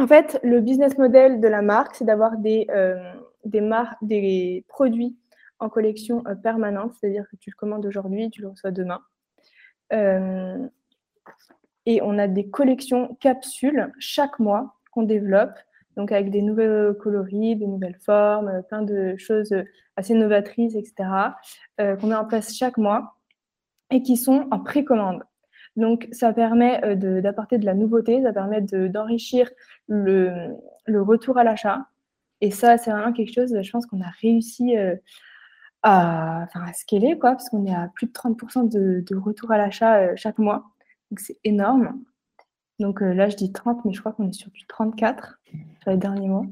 en 0.00 0.06
fait, 0.06 0.40
le 0.42 0.60
business 0.60 0.96
model 0.98 1.40
de 1.40 1.48
la 1.48 1.62
marque, 1.62 1.94
c'est 1.94 2.04
d'avoir 2.04 2.36
des, 2.38 2.66
des, 3.44 3.70
des 4.02 4.64
produits 4.68 5.16
en 5.58 5.68
collection 5.68 6.24
permanente, 6.42 6.92
c'est-à-dire 6.98 7.26
que 7.30 7.36
tu 7.36 7.50
le 7.50 7.56
commandes 7.56 7.84
aujourd'hui, 7.86 8.30
tu 8.30 8.40
le 8.42 8.48
reçois 8.48 8.70
demain. 8.70 9.00
et 11.86 12.02
on 12.02 12.18
a 12.18 12.28
des 12.28 12.48
collections 12.48 13.16
capsules 13.20 13.92
chaque 13.98 14.38
mois 14.38 14.76
qu'on 14.92 15.02
développe 15.02 15.58
donc 15.96 16.12
avec 16.12 16.30
des 16.30 16.42
nouveaux 16.42 16.94
coloris, 16.94 17.56
des 17.56 17.66
nouvelles 17.66 17.98
formes, 17.98 18.48
euh, 18.48 18.62
plein 18.62 18.82
de 18.82 19.16
choses 19.16 19.54
assez 19.96 20.14
novatrices, 20.14 20.74
etc., 20.74 20.94
euh, 21.80 21.96
qu'on 21.96 22.08
met 22.08 22.14
en 22.14 22.24
place 22.24 22.54
chaque 22.54 22.78
mois 22.78 23.16
et 23.90 24.02
qui 24.02 24.16
sont 24.16 24.46
en 24.50 24.60
précommande. 24.60 25.22
Donc, 25.80 26.08
ça 26.12 26.32
permet 26.32 26.84
euh, 26.84 27.20
d'apporter 27.20 27.58
de, 27.58 27.66
la 27.66 27.74
nouveauté, 27.74 28.22
ça 28.22 28.32
permet 28.32 28.60
d'enrichir 28.60 29.50
le, 29.88 30.30
le, 30.86 31.02
retour 31.02 31.38
à 31.38 31.44
l'achat. 31.44 31.86
Et 32.40 32.50
ça, 32.50 32.78
c'est 32.78 32.90
vraiment 32.90 33.12
quelque 33.12 33.34
chose, 33.34 33.60
je 33.60 33.70
pense 33.70 33.86
qu'on 33.86 34.00
a 34.00 34.10
réussi 34.22 34.76
à, 35.82 36.44
enfin, 36.44 36.64
à 36.64 36.72
scaler, 36.72 37.18
quoi, 37.18 37.32
parce 37.32 37.48
qu'on 37.50 37.66
est 37.66 37.74
à 37.74 37.90
plus 37.94 38.06
de 38.06 38.12
30% 38.12 38.68
de, 38.68 39.04
de, 39.06 39.16
retour 39.16 39.50
à 39.50 39.58
l'achat 39.58 40.14
chaque 40.16 40.38
mois. 40.38 40.64
Donc, 41.10 41.20
c'est 41.20 41.38
énorme. 41.44 42.00
Donc 42.80 43.02
euh, 43.02 43.12
là, 43.12 43.28
je 43.28 43.36
dis 43.36 43.52
30, 43.52 43.84
mais 43.84 43.92
je 43.92 44.00
crois 44.00 44.12
qu'on 44.12 44.28
est 44.28 44.32
sur 44.32 44.50
du 44.50 44.66
34 44.66 45.38
sur 45.82 45.90
les 45.90 45.96
derniers 45.98 46.28
mois. 46.28 46.46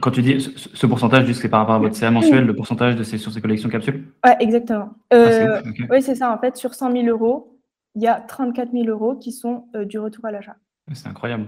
Quand 0.00 0.10
tu 0.12 0.22
dis 0.22 0.40
ce 0.40 0.86
pourcentage, 0.86 1.30
c'est 1.32 1.48
par 1.48 1.60
rapport 1.60 1.74
à 1.74 1.78
votre 1.78 1.96
CA 1.96 2.10
mensuel, 2.10 2.44
le 2.44 2.54
pourcentage 2.54 2.94
de 2.94 3.02
ces, 3.02 3.18
sur 3.18 3.32
ces 3.32 3.40
collections 3.40 3.68
capsules? 3.68 4.04
Ouais, 4.24 4.36
exactement. 4.38 4.90
Euh, 5.12 5.60
ah, 5.64 5.84
Oui, 5.90 6.02
c'est 6.02 6.14
ça. 6.14 6.32
En 6.32 6.38
fait, 6.38 6.56
sur 6.56 6.74
100 6.74 6.92
000 6.92 7.06
euros, 7.08 7.51
il 7.94 8.02
y 8.02 8.08
a 8.08 8.20
34 8.20 8.72
000 8.72 8.84
euros 8.86 9.16
qui 9.16 9.32
sont 9.32 9.66
euh, 9.74 9.84
du 9.84 9.98
retour 9.98 10.24
à 10.24 10.30
l'achat. 10.30 10.56
C'est 10.92 11.08
incroyable. 11.08 11.46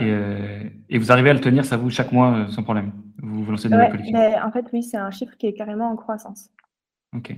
Et, 0.00 0.98
vous 0.98 1.12
arrivez 1.12 1.30
à 1.30 1.34
le 1.34 1.40
tenir, 1.40 1.66
ça 1.66 1.76
vous, 1.76 1.90
chaque 1.90 2.12
mois, 2.12 2.46
sans 2.48 2.62
problème? 2.62 2.92
Vous, 3.22 3.44
vous 3.44 3.50
lancez 3.50 3.68
de 3.68 3.74
nouvelles 3.74 3.90
collections? 3.90 4.18
En 4.42 4.50
fait, 4.50 4.66
oui, 4.72 4.82
c'est 4.82 4.96
un 4.96 5.10
chiffre 5.10 5.36
qui 5.36 5.46
est 5.46 5.52
carrément 5.52 5.90
en 5.90 5.96
croissance. 5.96 6.48
Ok. 7.14 7.36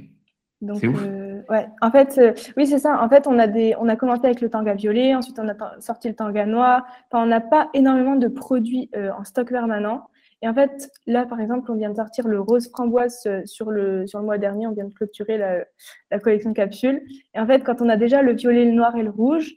C'est 0.77 0.89
ouf. 0.89 1.03
Euh, 1.05 1.43
ouais. 1.51 1.69
En 1.81 1.91
fait, 1.91 2.19
euh, 2.19 2.33
oui, 2.57 2.67
c'est 2.67 2.79
ça. 2.79 3.03
En 3.03 3.09
fait, 3.09 3.27
on 3.27 3.39
a, 3.39 3.47
des, 3.47 3.75
on 3.79 3.89
a 3.89 3.97
commencé 3.97 4.25
avec 4.25 4.41
le 4.41 4.49
tanga 4.49 4.75
violet, 4.75 5.15
ensuite 5.15 5.39
on 5.39 5.49
a 5.49 5.81
sorti 5.81 6.09
le 6.09 6.15
tanga 6.15 6.47
noir. 6.47 6.87
Enfin, 7.11 7.23
on 7.23 7.27
n'a 7.27 7.41
pas 7.41 7.69
énormément 7.75 8.17
de 8.17 8.29
produits 8.29 8.89
euh, 8.97 9.11
en 9.13 9.25
stock 9.25 9.51
permanent. 9.51 10.09
Et 10.45 10.49
en 10.49 10.53
fait, 10.53 10.91
là, 11.07 11.25
par 11.25 11.41
exemple, 11.41 11.73
on 11.73 11.75
vient 11.75 11.89
de 11.89 11.97
sortir 11.97 12.29
le 12.29 12.39
rose 12.39 12.69
framboise 12.69 13.27
sur 13.47 13.71
le, 13.71 14.07
sur 14.07 14.19
le 14.19 14.27
mois 14.27 14.37
dernier. 14.37 14.67
On 14.67 14.73
vient 14.73 14.85
de 14.85 14.93
clôturer 14.93 15.39
la, 15.39 15.65
la 16.11 16.19
collection 16.19 16.53
capsule. 16.53 17.03
Et 17.33 17.41
en 17.41 17.47
fait, 17.47 17.65
quand 17.65 17.81
on 17.81 17.89
a 17.89 17.97
déjà 17.97 18.21
le 18.21 18.35
violet, 18.35 18.67
le 18.67 18.73
noir 18.73 18.95
et 18.95 19.03
le 19.03 19.09
rouge, 19.09 19.55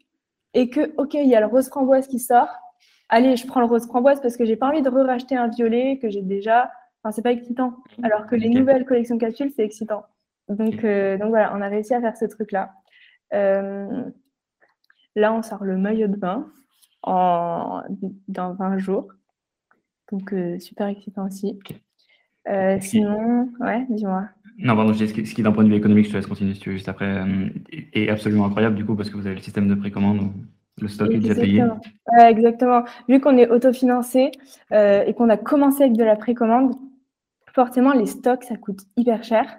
et 0.54 0.70
que, 0.70 0.94
OK, 0.96 1.16
il 1.16 1.28
y 1.28 1.36
a 1.36 1.42
le 1.42 1.46
rose 1.46 1.68
framboise 1.68 2.08
qui 2.08 2.20
sort, 2.20 2.48
allez, 3.10 3.36
je 3.36 3.46
prends 3.46 3.60
le 3.60 3.66
rose 3.66 3.86
framboise 3.86 4.22
parce 4.22 4.38
que 4.38 4.46
j'ai 4.46 4.56
pas 4.56 4.70
envie 4.70 4.82
de 4.82 4.90
re-racheter 4.90 5.36
un 5.36 5.50
violet 5.50 6.00
que 6.02 6.10
j'ai 6.10 6.22
déjà. 6.22 6.72
Enfin, 7.04 7.12
c'est 7.12 7.22
pas 7.22 7.34
excitant. 7.34 7.76
Alors 8.02 8.26
que 8.26 8.38
les 8.38 8.48
nouvelles 8.48 8.86
collections 8.86 9.18
capsules, 9.18 9.52
c'est 9.54 9.66
excitant. 9.66 10.06
Donc, 10.48 10.86
euh, 10.86 11.18
donc 11.18 11.30
voilà, 11.32 11.54
on 11.54 11.60
a 11.60 11.68
réussi 11.68 11.96
à 11.96 12.00
faire 12.00 12.16
ce 12.16 12.24
truc-là. 12.24 12.72
Euh, 13.34 14.06
là, 15.18 15.34
on 15.34 15.42
sort 15.42 15.66
le 15.66 15.76
maillot 15.76 16.08
de 16.08 16.16
bain 16.16 16.50
en, 17.04 17.82
dans 18.30 18.54
20 18.54 18.78
jours. 18.78 19.10
Donc, 20.12 20.34
euh, 20.34 20.60
super 20.60 20.88
excitant 20.88 21.26
aussi. 21.26 21.60
sinon, 22.80 23.50
ouais, 23.60 23.86
dis-moi. 23.90 24.30
Non, 24.60 24.76
pardon, 24.76 24.94
ce 24.94 25.04
qui, 25.06 25.44
d'un 25.44 25.52
point 25.52 25.64
de 25.64 25.70
vue 25.70 25.76
économique, 25.76 26.06
je 26.06 26.12
te 26.12 26.18
laisse 26.18 26.26
continuer 26.26 26.56
si 26.56 26.60
tu 26.60 26.70
veux 26.70 26.76
juste 26.76 26.90
après, 26.90 27.24
est 27.94 28.10
absolument 28.10 28.46
incroyable 28.46 28.76
du 28.76 28.86
coup 28.86 28.96
parce 28.96 29.10
que 29.10 29.16
vous 29.16 29.28
avez 29.28 29.36
le 29.36 29.42
système 29.42 29.68
de 29.68 29.76
précommande 29.76 30.32
le 30.80 30.88
stock 30.88 31.12
est 31.12 31.18
déjà 31.18 31.34
payé. 31.34 31.64
Ouais, 31.64 32.32
exactement. 32.32 32.84
Vu 33.10 33.20
qu'on 33.20 33.36
est 33.38 33.50
autofinancé 33.50 34.30
et 34.72 35.14
qu'on 35.16 35.30
a 35.30 35.38
commencé 35.38 35.84
avec 35.84 35.98
de 35.98 36.04
la 36.04 36.16
précommande, 36.16 36.76
forcément, 37.58 37.94
les 37.94 38.06
stocks, 38.06 38.44
ça 38.44 38.56
coûte 38.56 38.82
hyper 38.96 39.24
cher. 39.24 39.58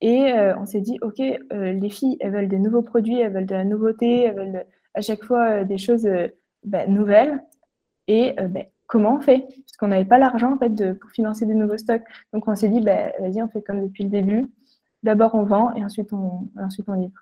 Et 0.00 0.32
euh, 0.32 0.56
on 0.58 0.66
s'est 0.66 0.80
dit, 0.80 0.98
OK, 1.00 1.20
euh, 1.20 1.72
les 1.72 1.88
filles, 1.88 2.16
elles 2.20 2.32
veulent 2.32 2.48
des 2.48 2.58
nouveaux 2.58 2.82
produits, 2.82 3.20
elles 3.20 3.32
veulent 3.32 3.46
de 3.46 3.54
la 3.54 3.64
nouveauté, 3.64 4.22
elles 4.22 4.34
veulent 4.34 4.66
à 4.94 5.00
chaque 5.00 5.24
fois 5.24 5.48
euh, 5.48 5.64
des 5.64 5.78
choses 5.78 6.08
bah, 6.64 6.86
nouvelles. 6.86 7.42
Et 8.08 8.34
bah, 8.50 8.62
comment 8.94 9.16
on 9.16 9.20
fait? 9.20 9.40
Parce 9.40 9.76
qu'on 9.76 9.88
n'avait 9.88 10.04
pas 10.04 10.18
l'argent 10.18 10.52
en 10.52 10.56
fait, 10.56 10.94
pour 11.00 11.10
financer 11.10 11.46
des 11.46 11.54
nouveaux 11.54 11.76
stocks. 11.76 12.04
Donc 12.32 12.46
on 12.46 12.54
s'est 12.54 12.68
dit, 12.68 12.80
bah, 12.80 13.10
vas-y, 13.18 13.42
on 13.42 13.48
fait 13.48 13.60
comme 13.60 13.82
depuis 13.82 14.04
le 14.04 14.10
début. 14.10 14.46
D'abord, 15.02 15.34
on 15.34 15.42
vend 15.42 15.74
et 15.74 15.84
ensuite, 15.84 16.12
on, 16.12 16.48
ensuite 16.56 16.88
on 16.88 16.92
livre. 16.92 17.20